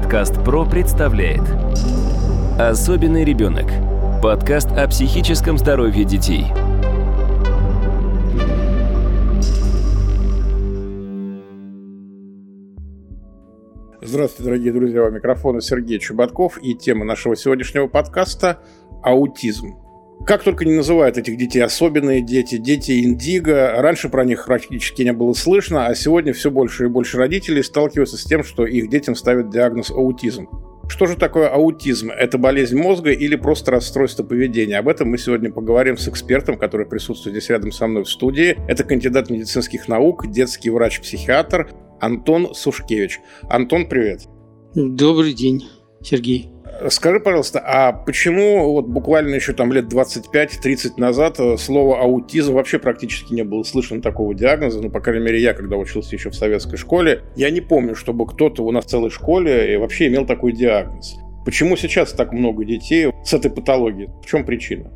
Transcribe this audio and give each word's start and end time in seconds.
Подкаст 0.00 0.44
ПРО 0.44 0.64
представляет 0.64 1.42
Особенный 2.56 3.24
ребенок. 3.24 3.66
Подкаст 4.22 4.68
о 4.70 4.86
психическом 4.86 5.58
здоровье 5.58 6.04
детей. 6.04 6.44
Здравствуйте, 14.00 14.44
дорогие 14.44 14.72
друзья, 14.72 15.02
у 15.02 15.10
микрофона 15.10 15.60
Сергей 15.60 15.98
Чеботков 15.98 16.62
и 16.62 16.76
тема 16.76 17.04
нашего 17.04 17.34
сегодняшнего 17.34 17.88
подкаста– 17.88 18.62
аутизм. 19.02 19.87
Как 20.26 20.42
только 20.42 20.64
не 20.64 20.74
называют 20.74 21.16
этих 21.16 21.36
детей 21.38 21.60
особенные 21.60 22.20
дети, 22.20 22.58
дети 22.58 23.02
индиго, 23.02 23.80
раньше 23.80 24.08
про 24.08 24.24
них 24.24 24.46
практически 24.46 25.02
не 25.02 25.12
было 25.12 25.32
слышно, 25.32 25.86
а 25.86 25.94
сегодня 25.94 26.32
все 26.32 26.50
больше 26.50 26.84
и 26.84 26.88
больше 26.88 27.16
родителей 27.16 27.62
сталкиваются 27.62 28.18
с 28.18 28.24
тем, 28.24 28.44
что 28.44 28.66
их 28.66 28.90
детям 28.90 29.14
ставят 29.14 29.50
диагноз 29.50 29.90
аутизм. 29.90 30.48
Что 30.88 31.06
же 31.06 31.16
такое 31.16 31.48
аутизм? 31.48 32.10
Это 32.10 32.38
болезнь 32.38 32.76
мозга 32.76 33.10
или 33.10 33.36
просто 33.36 33.70
расстройство 33.70 34.22
поведения? 34.24 34.78
Об 34.78 34.88
этом 34.88 35.08
мы 35.08 35.18
сегодня 35.18 35.52
поговорим 35.52 35.98
с 35.98 36.08
экспертом, 36.08 36.56
который 36.56 36.86
присутствует 36.86 37.36
здесь 37.36 37.50
рядом 37.50 37.72
со 37.72 37.86
мной 37.86 38.04
в 38.04 38.08
студии. 38.08 38.56
Это 38.68 38.84
кандидат 38.84 39.28
медицинских 39.28 39.86
наук, 39.86 40.30
детский 40.30 40.70
врач-психиатр 40.70 41.70
Антон 42.00 42.54
Сушкевич. 42.54 43.20
Антон, 43.42 43.86
привет. 43.86 44.22
Добрый 44.74 45.34
день, 45.34 45.64
Сергей. 46.02 46.50
Скажи, 46.90 47.18
пожалуйста, 47.18 47.58
а 47.58 47.92
почему 47.92 48.72
вот 48.72 48.86
буквально 48.86 49.34
еще 49.34 49.52
там 49.52 49.72
лет 49.72 49.92
25-30 49.92 50.92
назад 50.96 51.40
э, 51.40 51.56
слово 51.58 52.00
аутизм 52.00 52.54
вообще 52.54 52.78
практически 52.78 53.34
не 53.34 53.42
было 53.42 53.64
слышно 53.64 54.00
такого 54.00 54.32
диагноза? 54.32 54.80
Ну, 54.80 54.88
по 54.88 55.00
крайней 55.00 55.24
мере, 55.24 55.42
я, 55.42 55.54
когда 55.54 55.76
учился 55.76 56.14
еще 56.14 56.30
в 56.30 56.36
советской 56.36 56.76
школе, 56.76 57.24
я 57.34 57.50
не 57.50 57.60
помню, 57.60 57.96
чтобы 57.96 58.26
кто-то 58.26 58.62
у 58.62 58.70
нас 58.70 58.84
в 58.84 58.88
целой 58.88 59.10
школе 59.10 59.76
вообще 59.78 60.06
имел 60.06 60.24
такой 60.24 60.52
диагноз. 60.52 61.16
Почему 61.44 61.76
сейчас 61.76 62.12
так 62.12 62.32
много 62.32 62.64
детей 62.64 63.12
с 63.24 63.34
этой 63.34 63.50
патологией? 63.50 64.10
В 64.22 64.26
чем 64.26 64.46
причина? 64.46 64.92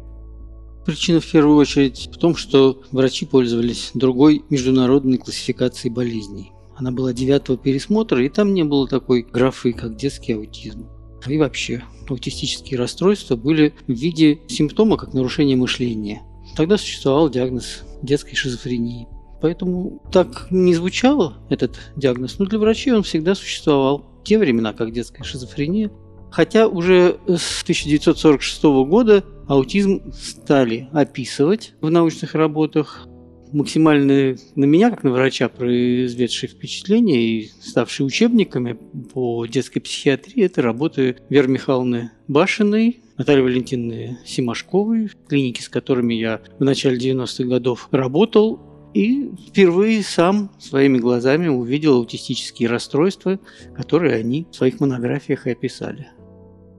Причина 0.87 1.21
в 1.21 1.31
первую 1.31 1.57
очередь 1.57 2.11
в 2.13 2.17
том, 2.17 2.37
что 2.37 2.81
врачи 2.93 3.27
пользовались 3.27 3.91
другой 3.95 4.45
международной 4.51 5.19
классификацией 5.19 5.93
болезней. 5.93 6.53
Она 6.77 6.93
была 6.93 7.13
девятого 7.13 7.59
пересмотра, 7.59 8.25
и 8.25 8.29
там 8.29 8.55
не 8.55 8.63
было 8.63 8.87
такой 8.87 9.23
графы, 9.23 9.73
как 9.73 9.97
детский 9.97 10.35
аутизм 10.35 10.89
и 11.29 11.39
вообще 11.39 11.85
аутистические 12.09 12.79
расстройства 12.79 13.37
были 13.37 13.75
в 13.87 13.93
виде 13.93 14.41
симптома 14.49 14.97
как 14.97 15.15
нарушение 15.15 15.57
мышления. 15.57 16.23
Тогда 16.57 16.77
существовал 16.77 17.31
диагноз 17.31 17.83
детской 18.03 18.35
шизофрении. 18.35 19.07
Поэтому 19.41 20.01
так 20.13 20.47
не 20.51 20.75
звучало 20.75 21.39
этот 21.51 21.79
диагноз, 21.97 22.39
но 22.39 22.47
для 22.47 22.59
врачей 22.59 22.93
он 22.93 23.03
всегда 23.03 23.35
существовал. 23.35 24.05
В 24.21 24.25
те 24.25 24.39
времена, 24.39 24.73
как 24.73 24.93
детская 24.93 25.25
шизофрения. 25.25 25.91
Хотя 26.31 26.69
уже 26.69 27.19
с 27.27 27.63
1946 27.63 28.63
года 28.87 29.25
аутизм 29.49 30.13
стали 30.13 30.89
описывать 30.93 31.75
в 31.81 31.91
научных 31.91 32.35
работах 32.35 33.07
максимально 33.53 34.37
на 34.55 34.65
меня, 34.65 34.91
как 34.91 35.05
на 35.05 35.11
врача, 35.11 35.49
произведшие 35.49 36.51
впечатление 36.51 37.21
и 37.23 37.51
ставшие 37.61 38.07
учебниками 38.07 38.79
по 39.13 39.47
детской 39.47 39.81
психиатрии, 39.81 40.45
это 40.45 40.63
работы 40.63 41.17
Веры 41.29 41.49
Михайловны 41.49 42.11
Башиной, 42.29 43.01
Натальи 43.19 43.43
Валентиновны 43.43 44.19
Симашковой, 44.25 45.07
в 45.07 45.17
клинике, 45.29 45.63
с 45.63 45.69
которыми 45.69 46.15
я 46.15 46.41
в 46.59 46.65
начале 46.65 46.97
90-х 46.99 47.45
годов 47.45 47.89
работал, 47.91 48.61
и 48.95 49.31
впервые 49.49 50.03
сам 50.03 50.51
своими 50.59 50.99
глазами 50.99 51.49
увидел 51.49 51.97
аутистические 51.97 52.69
расстройства, 52.69 53.39
которые 53.75 54.17
они 54.17 54.47
в 54.51 54.57
своих 54.57 54.81
монографиях 54.81 55.47
и 55.47 55.53
описали. 55.53 56.09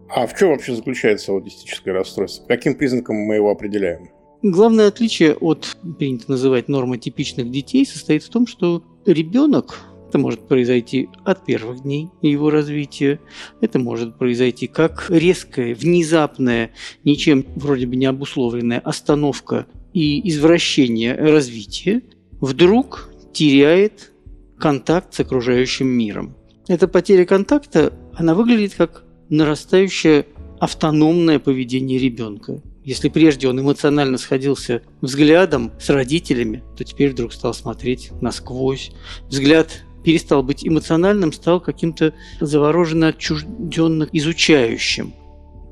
А 0.09 0.27
в 0.27 0.37
чем 0.37 0.49
вообще 0.49 0.75
заключается 0.75 1.31
аутистическое 1.31 1.93
расстройство? 1.93 2.43
По 2.43 2.55
каким 2.55 2.75
признакам 2.75 3.15
мы 3.15 3.35
его 3.35 3.49
определяем? 3.49 4.09
Главное 4.43 4.89
отличие 4.89 5.35
от, 5.35 5.77
принято 5.97 6.25
называть, 6.31 6.67
нормотипичных 6.67 7.49
детей 7.49 7.85
состоит 7.85 8.23
в 8.23 8.29
том, 8.29 8.45
что 8.45 8.83
ребенок 9.05 9.79
это 10.09 10.19
может 10.19 10.49
произойти 10.49 11.09
от 11.23 11.45
первых 11.45 11.83
дней 11.83 12.09
его 12.21 12.49
развития. 12.49 13.21
Это 13.61 13.79
может 13.79 14.17
произойти 14.17 14.67
как 14.67 15.05
резкая, 15.09 15.73
внезапная, 15.73 16.71
ничем 17.05 17.45
вроде 17.55 17.87
бы 17.87 17.95
не 17.95 18.05
обусловленная 18.05 18.79
остановка 18.79 19.65
и 19.93 20.27
извращение 20.29 21.15
развития. 21.15 22.01
Вдруг 22.41 23.11
теряет 23.31 24.11
контакт 24.59 25.13
с 25.13 25.21
окружающим 25.21 25.87
миром. 25.87 26.35
Эта 26.67 26.89
потеря 26.89 27.23
контакта, 27.23 27.93
она 28.13 28.35
выглядит 28.35 28.75
как 28.75 29.05
нарастающее 29.29 30.25
автономное 30.59 31.39
поведение 31.39 31.97
ребенка. 31.97 32.61
Если 32.83 33.09
прежде 33.09 33.47
он 33.47 33.59
эмоционально 33.59 34.17
сходился 34.17 34.81
взглядом 35.01 35.71
с 35.79 35.89
родителями, 35.89 36.63
то 36.77 36.83
теперь 36.83 37.11
вдруг 37.11 37.33
стал 37.33 37.53
смотреть 37.53 38.11
насквозь. 38.21 38.91
Взгляд 39.29 39.83
перестал 40.03 40.43
быть 40.43 40.67
эмоциональным, 40.67 41.31
стал 41.31 41.61
каким-то 41.61 42.13
завороженно 42.41 43.07
отчужденно 43.07 44.07
изучающим. 44.11 45.13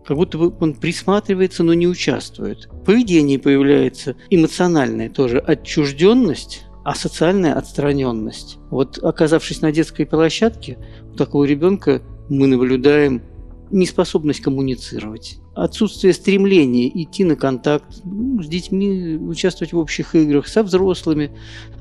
Как 0.05 0.17
будто 0.17 0.37
бы 0.37 0.53
он 0.59 0.73
присматривается, 0.73 1.63
но 1.63 1.73
не 1.73 1.87
участвует. 1.87 2.67
В 2.71 2.85
поведении 2.85 3.37
появляется 3.37 4.15
эмоциональная 4.29 5.09
тоже 5.09 5.39
отчужденность, 5.39 6.63
а 6.83 6.95
социальная 6.95 7.53
отстраненность. 7.53 8.57
Вот 8.69 8.97
оказавшись 9.03 9.61
на 9.61 9.71
детской 9.71 10.05
площадке, 10.05 10.77
у 11.13 11.17
такого 11.17 11.43
ребенка 11.43 12.01
мы 12.29 12.47
наблюдаем 12.47 13.21
неспособность 13.71 14.41
коммуницировать, 14.41 15.37
отсутствие 15.55 16.13
стремления 16.13 16.89
идти 16.89 17.23
на 17.23 17.35
контакт 17.35 18.01
ну, 18.03 18.41
с 18.41 18.47
детьми, 18.47 19.17
участвовать 19.17 19.73
в 19.73 19.77
общих 19.77 20.15
играх, 20.15 20.47
со 20.47 20.63
взрослыми. 20.63 21.31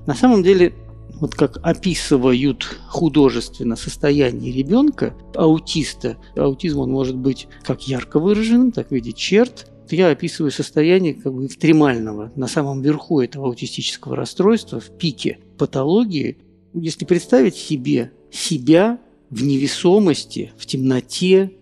На 0.07 0.15
самом 0.15 0.43
деле, 0.43 0.75
вот 1.21 1.35
как 1.35 1.59
описывают 1.63 2.65
художественно 2.89 3.77
состояние 3.77 4.53
ребенка, 4.53 5.15
аутиста, 5.35 6.17
аутизм 6.37 6.81
он 6.81 6.91
может 6.91 7.17
быть 7.17 7.49
как 7.63 7.87
ярко 7.89 8.19
выраженным, 8.19 8.73
так 8.73 8.89
в 8.89 8.93
виде 8.93 9.13
черт, 9.13 9.67
я 9.91 10.11
описываю 10.11 10.53
состояние 10.53 11.15
как 11.15 11.35
бы 11.35 11.47
экстремального, 11.47 12.33
на 12.37 12.47
самом 12.47 12.81
верху 12.81 13.21
этого 13.21 13.49
аутистического 13.49 14.17
расстройства, 14.17 14.81
в 14.81 14.97
пике 14.97 15.39
патологии. 15.59 16.39
Если 16.73 17.05
представить 17.05 17.57
себе 17.57 18.13
себя 18.31 19.01
в 19.31 19.43
невесомости, 19.43 20.53
в 20.57 20.67
темноте, 20.67 21.53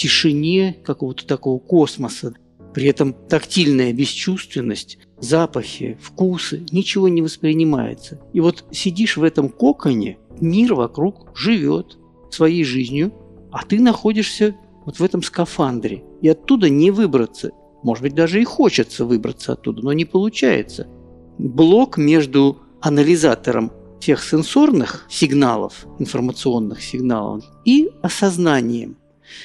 тишине 0.00 0.78
какого-то 0.82 1.26
такого 1.26 1.58
космоса. 1.58 2.32
При 2.72 2.86
этом 2.86 3.12
тактильная 3.12 3.92
бесчувственность, 3.92 4.98
запахи, 5.18 5.98
вкусы, 6.00 6.64
ничего 6.72 7.08
не 7.08 7.20
воспринимается. 7.20 8.18
И 8.32 8.40
вот 8.40 8.64
сидишь 8.70 9.18
в 9.18 9.22
этом 9.22 9.50
коконе, 9.50 10.16
мир 10.40 10.74
вокруг 10.74 11.36
живет 11.36 11.98
своей 12.30 12.64
жизнью, 12.64 13.12
а 13.52 13.62
ты 13.66 13.78
находишься 13.78 14.56
вот 14.86 14.98
в 14.98 15.04
этом 15.04 15.22
скафандре. 15.22 16.02
И 16.22 16.28
оттуда 16.28 16.70
не 16.70 16.90
выбраться. 16.90 17.50
Может 17.82 18.02
быть, 18.02 18.14
даже 18.14 18.40
и 18.40 18.44
хочется 18.44 19.04
выбраться 19.04 19.52
оттуда, 19.52 19.82
но 19.82 19.92
не 19.92 20.06
получается. 20.06 20.86
Блок 21.36 21.98
между 21.98 22.58
анализатором 22.80 23.70
всех 24.00 24.24
сенсорных 24.24 25.06
сигналов, 25.10 25.86
информационных 25.98 26.82
сигналов, 26.82 27.44
и 27.66 27.90
осознанием 28.00 28.96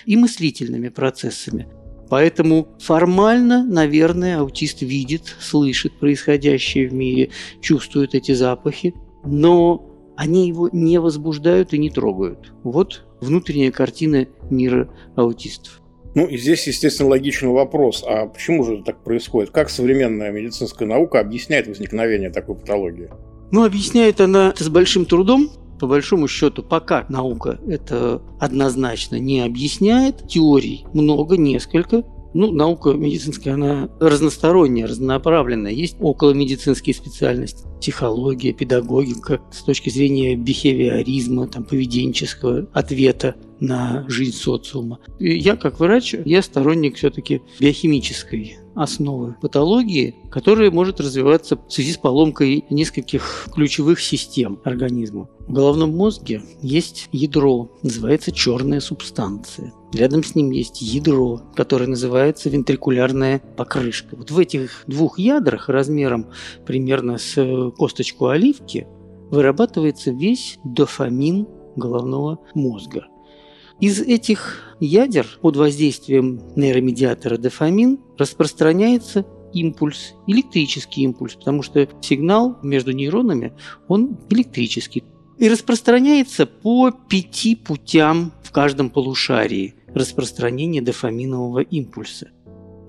и 0.05 0.15
мыслительными 0.15 0.89
процессами. 0.89 1.67
Поэтому 2.09 2.67
формально, 2.79 3.65
наверное, 3.65 4.39
аутист 4.39 4.81
видит, 4.81 5.35
слышит 5.39 5.93
происходящее 5.93 6.87
в 6.87 6.93
мире, 6.93 7.31
чувствует 7.61 8.13
эти 8.13 8.33
запахи, 8.33 8.93
но 9.23 9.89
они 10.15 10.47
его 10.47 10.69
не 10.71 10.99
возбуждают 10.99 11.73
и 11.73 11.77
не 11.77 11.89
трогают. 11.89 12.53
Вот 12.63 13.05
внутренняя 13.21 13.71
картина 13.71 14.27
мира 14.49 14.89
аутистов. 15.15 15.81
Ну 16.13 16.27
и 16.27 16.37
здесь, 16.37 16.65
естественно, 16.67 17.09
логичный 17.09 17.49
вопрос, 17.49 18.03
а 18.07 18.27
почему 18.27 18.63
же 18.63 18.83
так 18.83 19.03
происходит? 19.03 19.51
Как 19.51 19.69
современная 19.69 20.31
медицинская 20.31 20.87
наука 20.87 21.19
объясняет 21.19 21.67
возникновение 21.67 22.29
такой 22.29 22.55
патологии? 22.55 23.09
Ну, 23.51 23.65
объясняет 23.65 24.21
она 24.21 24.49
это 24.49 24.63
с 24.63 24.69
большим 24.69 25.05
трудом, 25.05 25.49
по 25.79 25.87
большому 25.87 26.27
счету, 26.27 26.63
пока 26.63 27.05
наука 27.09 27.59
это 27.67 28.21
однозначно 28.39 29.17
не 29.17 29.41
объясняет, 29.41 30.27
теорий 30.27 30.85
много, 30.93 31.37
несколько, 31.37 32.03
ну, 32.35 32.51
наука 32.51 32.89
медицинская, 32.89 33.53
она 33.53 33.89
разносторонняя, 34.01 34.87
разнонаправленная. 34.87 35.71
Есть 35.71 35.95
около 36.01 36.31
медицинские 36.31 36.93
специальности, 36.93 37.65
психология, 37.79 38.51
педагогика 38.51 39.39
с 39.51 39.63
точки 39.63 39.89
зрения 39.89 40.35
бихевиоризма, 40.35 41.47
там, 41.47 41.63
поведенческого 41.63 42.67
ответа 42.73 43.35
на 43.59 44.05
жизнь 44.09 44.35
социума. 44.35 44.99
И 45.19 45.37
я, 45.37 45.55
как 45.55 45.79
врач, 45.79 46.15
я 46.25 46.41
сторонник 46.41 46.97
все-таки 46.97 47.41
биохимической 47.59 48.57
основы 48.75 49.37
патологии, 49.41 50.15
которая 50.29 50.69
может 50.69 50.99
развиваться 50.99 51.55
в 51.55 51.71
связи 51.71 51.93
с 51.93 51.97
поломкой 51.97 52.65
нескольких 52.69 53.47
ключевых 53.53 54.01
систем 54.01 54.59
организма. 54.65 55.29
В 55.47 55.53
головном 55.53 55.95
мозге 55.95 56.41
есть 56.61 57.07
ядро, 57.13 57.71
называется 57.83 58.33
черная 58.33 58.81
субстанция. 58.81 59.73
Рядом 59.93 60.23
с 60.23 60.35
ним 60.35 60.51
есть 60.51 60.81
ядро, 60.81 61.41
которое 61.55 61.87
называется 61.87 62.49
вентрикулярная 62.49 63.41
покрышка. 63.55 64.17
Вот 64.17 64.29
в 64.29 64.37
этих 64.37 64.83
двух 64.87 65.19
ядрах 65.19 65.69
размером 65.69 66.27
примерно 66.65 67.17
с 67.17 67.71
косточку 67.77 68.27
оливки 68.27 68.87
вырабатывается 69.31 70.11
весь 70.11 70.59
дофамин 70.65 71.47
головного 71.77 72.39
мозга. 72.53 73.07
Из 73.81 73.99
этих 73.99 74.75
ядер 74.79 75.27
под 75.41 75.57
воздействием 75.57 76.41
нейромедиатора 76.55 77.37
дофамин 77.37 77.99
распространяется 78.17 79.25
импульс, 79.53 80.13
электрический 80.27 81.01
импульс, 81.01 81.35
потому 81.35 81.61
что 81.61 81.87
сигнал 82.01 82.57
между 82.63 82.93
нейронами, 82.93 83.53
он 83.87 84.17
электрический. 84.29 85.03
И 85.37 85.49
распространяется 85.49 86.45
по 86.45 86.91
пяти 86.91 87.55
путям 87.55 88.31
в 88.43 88.51
каждом 88.51 88.89
полушарии 88.89 89.75
распространения 89.93 90.81
дофаминового 90.81 91.59
импульса. 91.59 92.29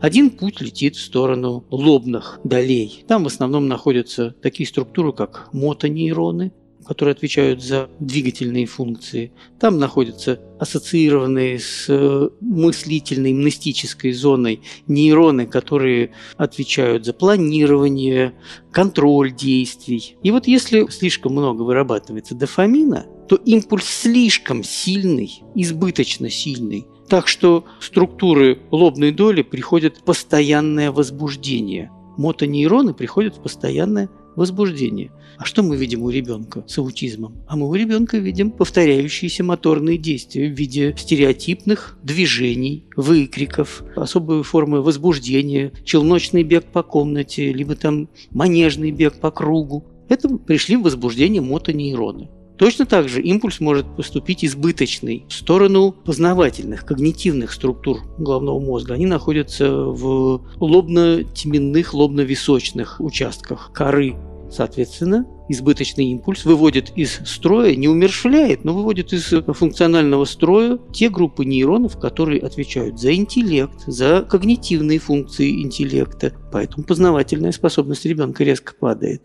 Один 0.00 0.30
путь 0.30 0.60
летит 0.60 0.94
в 0.94 1.00
сторону 1.00 1.64
лобных 1.70 2.38
долей. 2.44 3.04
Там 3.08 3.24
в 3.24 3.26
основном 3.26 3.66
находятся 3.66 4.36
такие 4.42 4.68
структуры, 4.68 5.12
как 5.12 5.48
мотонейроны, 5.52 6.52
которые 6.86 7.12
отвечают 7.14 7.62
за 7.62 7.90
двигательные 7.98 8.66
функции. 8.66 9.32
Там 9.58 9.78
находятся 9.78 10.40
ассоциированные 10.58 11.58
с 11.58 11.86
э, 11.88 12.28
мыслительной, 12.40 13.32
мнестической 13.32 14.12
зоной 14.12 14.62
нейроны, 14.86 15.46
которые 15.46 16.12
отвечают 16.36 17.04
за 17.04 17.12
планирование, 17.12 18.34
контроль 18.72 19.34
действий. 19.34 20.16
И 20.22 20.30
вот 20.30 20.46
если 20.46 20.86
слишком 20.90 21.32
много 21.32 21.62
вырабатывается 21.62 22.34
дофамина, 22.34 23.06
то 23.28 23.36
импульс 23.36 23.86
слишком 23.86 24.62
сильный, 24.62 25.42
избыточно 25.54 26.30
сильный, 26.30 26.86
так 27.08 27.28
что 27.28 27.64
структуры 27.80 28.60
лобной 28.70 29.12
доли 29.12 29.42
приходят 29.42 29.98
в 29.98 30.04
постоянное 30.04 30.90
возбуждение. 30.92 31.90
Мотонейроны 32.16 32.94
приходят 32.94 33.36
в 33.36 33.42
постоянное 33.42 34.08
возбуждение. 34.36 35.10
А 35.38 35.44
что 35.44 35.62
мы 35.62 35.76
видим 35.76 36.02
у 36.02 36.10
ребенка 36.10 36.64
с 36.66 36.78
аутизмом? 36.78 37.36
А 37.46 37.56
мы 37.56 37.68
у 37.68 37.74
ребенка 37.74 38.18
видим 38.18 38.50
повторяющиеся 38.50 39.44
моторные 39.44 39.98
действия 39.98 40.48
в 40.48 40.52
виде 40.52 40.94
стереотипных 40.96 41.98
движений, 42.02 42.84
выкриков, 42.96 43.82
особые 43.96 44.42
формы 44.42 44.82
возбуждения, 44.82 45.72
челночный 45.84 46.42
бег 46.42 46.66
по 46.66 46.82
комнате, 46.82 47.52
либо 47.52 47.74
там 47.74 48.08
манежный 48.30 48.92
бег 48.92 49.20
по 49.20 49.30
кругу. 49.30 49.84
Это 50.08 50.28
пришли 50.28 50.76
в 50.76 50.82
возбуждение 50.82 51.42
мотонейроны. 51.42 52.28
Точно 52.58 52.86
так 52.86 53.08
же 53.08 53.20
импульс 53.20 53.60
может 53.60 53.84
поступить 53.96 54.44
избыточный 54.44 55.26
в 55.28 55.32
сторону 55.34 55.92
познавательных, 55.92 56.86
когнитивных 56.86 57.52
структур 57.52 57.98
головного 58.18 58.58
мозга. 58.60 58.94
Они 58.94 59.04
находятся 59.04 59.70
в 59.70 60.40
лобно-теменных, 60.58 61.92
лобно-височных 61.92 62.96
участках 62.98 63.72
коры 63.74 64.14
Соответственно, 64.50 65.26
избыточный 65.48 66.06
импульс 66.06 66.44
выводит 66.44 66.92
из 66.96 67.20
строя, 67.24 67.74
не 67.74 67.88
умершвляет, 67.88 68.64
но 68.64 68.74
выводит 68.74 69.12
из 69.12 69.32
функционального 69.48 70.24
строя 70.24 70.78
те 70.92 71.08
группы 71.08 71.44
нейронов, 71.44 71.98
которые 71.98 72.40
отвечают 72.40 72.98
за 72.98 73.14
интеллект, 73.14 73.82
за 73.86 74.22
когнитивные 74.28 74.98
функции 74.98 75.62
интеллекта. 75.62 76.32
Поэтому 76.52 76.84
познавательная 76.84 77.52
способность 77.52 78.04
ребенка 78.06 78.44
резко 78.44 78.74
падает. 78.78 79.22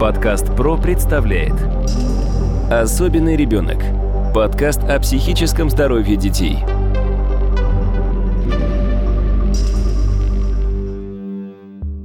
Подкаст 0.00 0.46
ПРО 0.56 0.78
представляет 0.78 1.54
Особенный 2.70 3.36
ребенок. 3.36 3.78
Подкаст 4.32 4.80
о 4.84 4.98
психическом 5.00 5.68
здоровье 5.68 6.16
детей– 6.16 6.56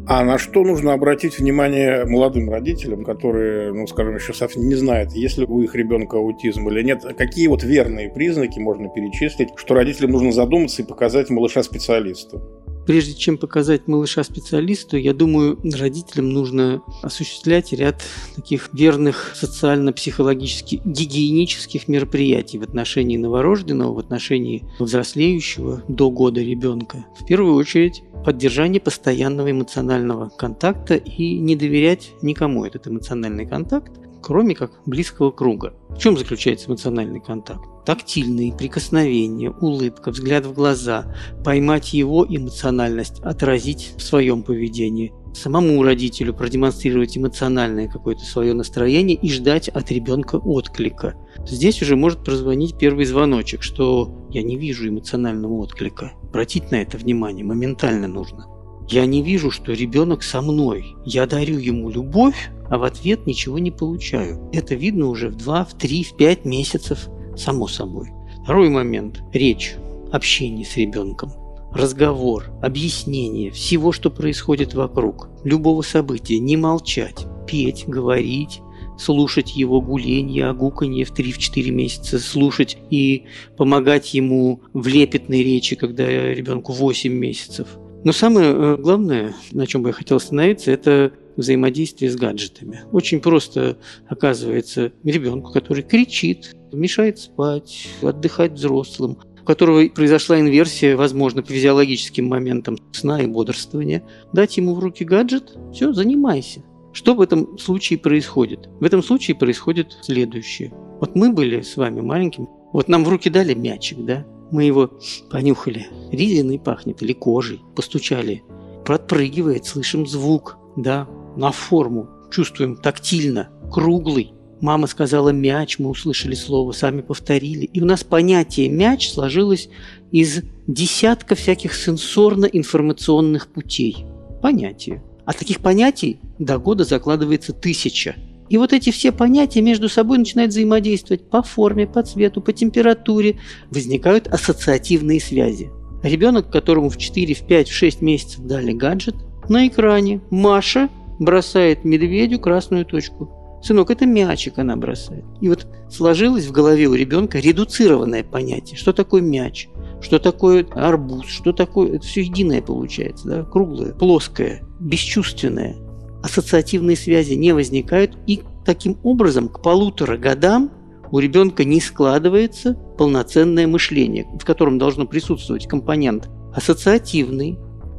А 0.08 0.24
на 0.24 0.38
что 0.38 0.64
нужно 0.64 0.94
обратить 0.94 1.40
внимание 1.40 2.06
молодым 2.06 2.50
родителям, 2.50 3.04
которые, 3.04 3.74
ну, 3.74 3.88
скажем, 3.88 4.16
еще 4.16 4.34
совсем 4.34 4.68
не 4.68 4.76
знают, 4.76 5.14
есть 5.14 5.40
ли 5.40 5.46
у 5.46 5.62
их 5.62 5.74
ребенка 5.74 6.18
аутизм 6.18 6.70
или 6.70 6.84
нет? 6.84 7.04
Какие 7.18 7.48
вот 7.48 7.64
верные 7.64 8.12
признаки 8.12 8.60
можно 8.60 8.88
перечислить, 8.88 9.50
что 9.56 9.74
родителям 9.74 10.12
нужно 10.12 10.32
задуматься 10.32 10.84
и 10.84 10.86
показать 10.86 11.32
малыша 11.32 11.64
специалисту? 11.64 12.65
Прежде 12.86 13.14
чем 13.16 13.38
показать 13.38 13.88
малыша 13.88 14.24
специалисту, 14.24 14.98
я 14.98 15.14
думаю, 15.14 15.60
родителям 15.64 16.30
нужно 16.30 16.84
осуществлять 17.02 17.74
ряд 17.74 18.04
таких 18.36 18.70
верных 18.74 19.32
социально-психологических, 19.36 20.86
гигиенических 20.86 21.88
мероприятий 21.88 22.60
в 22.60 22.64
отношении 22.64 23.18
новорожденного, 23.18 23.94
в 23.94 24.00
отношении 24.00 24.64
взрослеющего 24.80 25.84
до 25.88 26.12
года 26.12 26.42
ребенка. 26.42 27.06
В 27.20 27.26
первую 27.26 27.56
очередь 27.56 28.04
поддержание 28.24 28.80
постоянного 28.80 29.52
эмоционального 29.52 30.30
контакта 30.30 30.96
и 30.96 31.40
не 31.40 31.56
доверять 31.56 32.12
никому 32.22 32.66
этот 32.66 32.88
эмоциональный 32.88 33.48
контакт, 33.48 33.92
кроме 34.22 34.56
как 34.56 34.72
близкого 34.86 35.32
круга. 35.32 35.74
В 35.90 35.98
чем 35.98 36.18
заключается 36.18 36.70
эмоциональный 36.70 37.20
контакт? 37.20 37.75
Тактильные 37.86 38.52
прикосновения, 38.52 39.52
улыбка, 39.52 40.10
взгляд 40.10 40.46
в 40.46 40.54
глаза, 40.54 41.16
поймать 41.44 41.94
его 41.94 42.26
эмоциональность, 42.28 43.20
отразить 43.20 43.94
в 43.98 44.02
своем 44.02 44.42
поведении. 44.42 45.14
Самому 45.36 45.84
родителю 45.84 46.34
продемонстрировать 46.34 47.16
эмоциональное 47.16 47.88
какое-то 47.88 48.24
свое 48.24 48.54
настроение 48.54 49.16
и 49.16 49.30
ждать 49.30 49.68
от 49.70 49.92
ребенка 49.92 50.38
отклика. 50.38 51.14
Здесь 51.46 51.82
уже 51.82 51.96
может 51.96 52.24
прозвонить 52.24 52.78
первый 52.78 53.06
звоночек, 53.06 53.62
что 53.62 54.28
я 54.32 54.42
не 54.42 54.58
вижу 54.58 54.90
эмоционального 54.90 55.54
отклика. 55.54 56.14
Обратить 56.24 56.72
на 56.72 56.76
это 56.76 56.98
внимание 56.98 57.46
моментально 57.46 58.08
нужно. 58.08 58.48
Я 58.88 59.06
не 59.06 59.22
вижу, 59.22 59.52
что 59.52 59.74
ребенок 59.74 60.24
со 60.24 60.42
мной. 60.42 60.96
Я 61.06 61.26
дарю 61.28 61.58
ему 61.58 61.90
любовь, 61.90 62.50
а 62.70 62.78
в 62.78 62.84
ответ 62.84 63.28
ничего 63.28 63.60
не 63.60 63.72
получаю. 63.72 64.50
Это 64.54 64.76
видно 64.76 65.08
уже 65.08 65.30
в 65.30 65.36
2, 65.36 65.66
в 65.66 65.74
3, 65.74 66.04
в 66.04 66.16
5 66.16 66.46
месяцев, 66.46 67.10
само 67.38 67.68
собой. 67.68 68.12
Второй 68.44 68.70
момент– 68.70 69.22
речь, 69.34 69.76
общение 70.12 70.66
с 70.66 70.78
ребенком, 70.78 71.32
разговор, 71.72 72.52
объяснение 72.62 73.52
всего, 73.52 73.92
что 73.92 74.10
происходит 74.10 74.74
вокруг, 74.74 75.30
любого 75.44 75.82
события, 75.82 76.40
не 76.40 76.58
молчать, 76.58 77.26
петь, 77.48 77.86
говорить, 77.88 78.62
слушать 78.98 79.56
его 79.56 79.82
гуление, 79.82 80.48
огуканье 80.48 81.06
в 81.06 81.12
3-4 81.12 81.70
месяца, 81.72 82.20
слушать 82.20 82.78
и 82.90 83.26
помогать 83.58 84.14
ему 84.14 84.62
в 84.74 84.88
лепетной 84.88 85.44
речи, 85.44 85.76
когда 85.76 86.08
ребенку 86.08 86.72
8 86.72 87.12
месяцев– 87.12 87.68
но 88.06 88.12
самое 88.12 88.54
э, 88.54 88.78
главное, 88.78 89.34
на 89.52 89.66
чем 89.66 89.82
бы 89.82 89.90
я 89.90 89.94
хотел 89.94 90.18
остановиться, 90.18 90.70
это 90.70 91.12
взаимодействие 91.38 92.12
с 92.12 92.16
гаджетами. 92.16 92.82
Очень 92.92 93.20
просто 93.20 93.78
оказывается 94.08 94.92
ребенку, 95.04 95.52
который 95.52 95.84
кричит, 95.84 96.56
мешает 96.72 97.20
спать, 97.20 97.88
отдыхать 98.02 98.54
взрослым, 98.54 99.18
у 99.42 99.46
которого 99.46 99.88
произошла 99.90 100.40
инверсия, 100.40 100.98
возможно, 100.98 101.44
по 101.44 101.52
физиологическим 101.52 102.28
моментам 102.28 102.78
сна 102.92 103.22
и 103.22 103.28
бодрствования, 103.28 104.04
дать 104.34 104.58
ему 104.58 104.74
в 104.76 104.80
руки 104.80 105.04
гаджет, 105.04 105.56
все, 105.74 105.94
занимайся. 105.94 106.64
Что 106.94 107.14
в 107.14 107.22
этом 107.22 107.58
случае 107.58 108.00
происходит? 108.00 108.70
В 108.80 108.84
этом 108.84 109.04
случае 109.04 109.36
происходит 109.36 109.98
следующее. 110.02 110.74
Вот 111.00 111.16
мы 111.16 111.32
были 111.34 111.62
с 111.62 111.76
вами 111.76 112.02
маленьким, 112.02 112.48
вот 112.72 112.88
нам 112.88 113.04
в 113.04 113.10
руки 113.10 113.30
дали 113.30 113.54
мячик, 113.54 114.00
да? 114.00 114.26
Мы 114.52 114.64
его 114.64 114.92
понюхали. 115.30 115.88
Резиной 116.12 116.60
пахнет 116.60 117.02
или 117.02 117.14
кожей. 117.14 117.62
Постучали. 117.76 118.44
Подпрыгивает, 118.86 119.66
слышим 119.66 120.06
звук. 120.06 120.58
Да, 120.76 121.08
на 121.38 121.52
форму. 121.52 122.10
Чувствуем 122.32 122.76
тактильно. 122.76 123.50
Круглый. 123.72 124.34
Мама 124.62 124.88
сказала 124.88 125.30
мяч, 125.30 125.80
мы 125.80 125.90
услышали 125.90 126.34
слово, 126.34 126.72
сами 126.72 127.02
повторили. 127.02 127.66
И 127.66 127.82
у 127.82 127.86
нас 127.86 128.04
понятие 128.04 128.70
мяч 128.70 129.10
сложилось 129.10 129.70
из 130.12 130.44
десятка 130.66 131.36
всяких 131.36 131.74
сенсорно-информационных 131.74 133.48
путей. 133.48 134.06
Понятие. 134.42 135.04
А 135.26 135.34
таких 135.34 135.60
понятий 135.60 136.20
до 136.40 136.58
года 136.58 136.84
закладывается 136.84 137.52
тысяча. 137.52 138.16
И 138.50 138.58
вот 138.58 138.74
эти 138.74 138.92
все 138.92 139.12
понятия 139.12 139.62
между 139.62 139.90
собой 139.90 140.20
начинают 140.20 140.52
взаимодействовать 140.52 141.30
по 141.30 141.42
форме, 141.42 141.88
по 141.88 142.04
цвету, 142.04 142.42
по 142.42 142.54
температуре. 142.54 143.40
Возникают 143.72 144.28
ассоциативные 144.28 145.20
связи. 145.20 145.70
Ребенок, 146.04 146.52
которому 146.52 146.90
в 146.90 146.98
4, 146.98 147.34
в 147.34 147.48
5, 147.48 147.70
в 147.70 147.74
6 147.74 148.02
месяцев 148.02 148.46
дали 148.46 148.72
гаджет, 148.72 149.16
на 149.50 149.68
экране 149.68 150.22
Маша 150.30 150.90
бросает 151.20 151.84
медведю 151.84 152.40
красную 152.40 152.86
точку. 152.86 153.30
Сынок, 153.62 153.90
это 153.90 154.06
мячик 154.06 154.60
она 154.60 154.76
бросает. 154.76 155.26
И 155.42 155.50
вот 155.50 155.66
сложилось 155.90 156.46
в 156.46 156.52
голове 156.52 156.88
у 156.88 156.94
ребенка 156.94 157.40
редуцированное 157.40 158.24
понятие. 158.24 158.78
Что 158.78 158.94
такое 158.94 159.22
мяч? 159.22 159.70
Что 160.02 160.20
такое 160.20 160.68
арбуз? 160.74 161.26
Что 161.26 161.52
такое... 161.52 161.96
Это 161.96 162.06
все 162.06 162.22
единое 162.22 162.62
получается, 162.62 163.28
да? 163.28 163.44
Круглое, 163.44 163.94
плоское, 163.94 164.62
бесчувственное. 164.80 165.78
Ассоциативные 166.22 166.96
связи 166.96 167.34
не 167.34 167.54
возникают. 167.54 168.18
И 168.28 168.42
таким 168.66 169.00
образом 169.04 169.50
к 169.50 169.64
полутора 169.64 170.18
годам 170.18 170.72
у 171.12 171.20
ребенка 171.20 171.64
не 171.64 171.80
складывается 171.82 172.74
полноценное 172.98 173.68
мышление, 173.68 174.28
в 174.40 174.46
котором 174.46 174.78
должно 174.78 175.08
присутствовать 175.08 175.68
компонент 175.68 176.30
ассоциативный, 176.54 177.58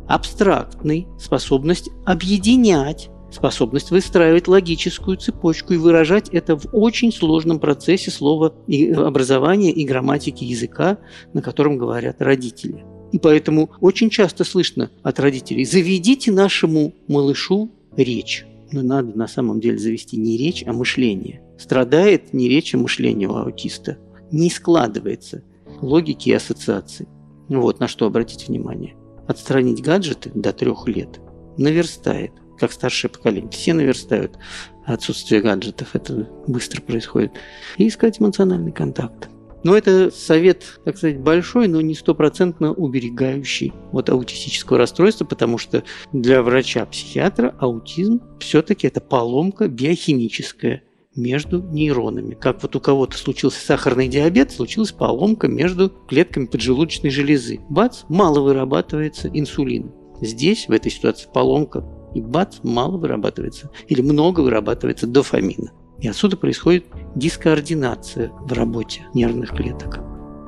абстрактный, 0.08 1.06
способность 1.18 1.90
объединять, 2.04 3.10
способность 3.30 3.90
выстраивать 3.90 4.48
логическую 4.48 5.16
цепочку 5.16 5.74
и 5.74 5.76
выражать 5.76 6.28
это 6.30 6.56
в 6.56 6.66
очень 6.72 7.12
сложном 7.12 7.58
процессе 7.58 8.10
слова 8.10 8.54
и 8.66 8.90
образования 8.90 9.72
и 9.72 9.84
грамматики 9.84 10.44
языка, 10.44 10.98
на 11.32 11.42
котором 11.42 11.76
говорят 11.78 12.22
родители. 12.22 12.84
И 13.12 13.18
поэтому 13.18 13.70
очень 13.80 14.10
часто 14.10 14.44
слышно 14.44 14.90
от 15.02 15.20
родителей 15.20 15.64
«заведите 15.64 16.32
нашему 16.32 16.94
малышу 17.08 17.70
речь». 17.96 18.46
Но 18.72 18.82
надо 18.82 19.16
на 19.16 19.28
самом 19.28 19.60
деле 19.60 19.78
завести 19.78 20.16
не 20.16 20.36
речь, 20.36 20.64
а 20.66 20.72
мышление. 20.72 21.40
Страдает 21.56 22.32
не 22.32 22.48
речь, 22.48 22.74
а 22.74 22.78
мышление 22.78 23.28
у 23.28 23.36
аутиста. 23.36 23.96
Не 24.32 24.50
складывается 24.50 25.44
логики 25.80 26.30
и 26.30 26.32
ассоциации. 26.32 27.06
Вот 27.48 27.78
на 27.78 27.86
что 27.86 28.06
обратить 28.06 28.48
внимание. 28.48 28.95
Отстранить 29.28 29.82
гаджеты 29.82 30.30
до 30.34 30.52
трех 30.52 30.86
лет 30.88 31.20
наверстает, 31.58 32.32
как 32.58 32.72
старшее 32.72 33.10
поколение. 33.10 33.50
Все 33.50 33.74
наверстают 33.74 34.38
отсутствие 34.84 35.40
гаджетов, 35.40 35.94
это 35.94 36.28
быстро 36.46 36.80
происходит. 36.80 37.32
И 37.76 37.88
искать 37.88 38.20
эмоциональный 38.20 38.72
контакт. 38.72 39.28
Но 39.64 39.76
это 39.76 40.12
совет, 40.12 40.80
так 40.84 40.96
сказать, 40.96 41.18
большой, 41.18 41.66
но 41.66 41.80
не 41.80 41.94
стопроцентно 41.94 42.72
уберегающий 42.72 43.72
от 43.90 44.08
аутистического 44.10 44.78
расстройства, 44.78 45.24
потому 45.24 45.58
что 45.58 45.82
для 46.12 46.42
врача-психиатра 46.42 47.52
аутизм 47.58 48.20
все-таки 48.38 48.86
это 48.86 49.00
поломка 49.00 49.66
биохимическая 49.66 50.84
между 51.16 51.62
нейронами. 51.62 52.34
Как 52.34 52.62
вот 52.62 52.76
у 52.76 52.80
кого-то 52.80 53.16
случился 53.16 53.64
сахарный 53.64 54.08
диабет, 54.08 54.52
случилась 54.52 54.92
поломка 54.92 55.48
между 55.48 55.90
клетками 56.08 56.46
поджелудочной 56.46 57.10
железы. 57.10 57.60
Бац, 57.68 58.02
мало 58.08 58.40
вырабатывается 58.40 59.28
инсулин. 59.32 59.90
Здесь, 60.20 60.68
в 60.68 60.72
этой 60.72 60.90
ситуации, 60.90 61.28
поломка, 61.32 61.84
и 62.14 62.20
бац, 62.20 62.58
мало 62.62 62.96
вырабатывается, 62.96 63.70
или 63.88 64.00
много 64.00 64.40
вырабатывается 64.40 65.06
дофамина. 65.06 65.72
И 66.00 66.08
отсюда 66.08 66.36
происходит 66.36 66.86
дискоординация 67.14 68.30
в 68.40 68.52
работе 68.52 69.06
нервных 69.14 69.50
клеток. 69.50 70.00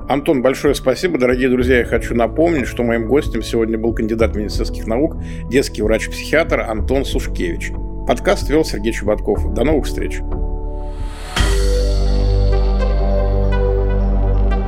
Антон, 0.07 0.41
большое 0.41 0.73
спасибо. 0.73 1.19
Дорогие 1.19 1.49
друзья, 1.49 1.79
я 1.79 1.85
хочу 1.85 2.15
напомнить, 2.15 2.65
что 2.65 2.83
моим 2.83 3.07
гостем 3.07 3.43
сегодня 3.43 3.77
был 3.77 3.93
кандидат 3.93 4.35
медицинских 4.35 4.87
наук, 4.87 5.17
детский 5.51 5.83
врач-психиатр 5.83 6.61
Антон 6.61 7.05
Сушкевич. 7.05 7.71
Подкаст 8.07 8.49
вел 8.49 8.65
Сергей 8.65 8.91
Чубатков. 8.91 9.53
До 9.53 9.63
новых 9.63 9.85
встреч. 9.85 10.19